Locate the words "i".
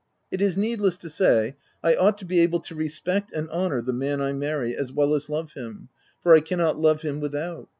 1.83-1.93, 4.19-4.33, 6.33-6.39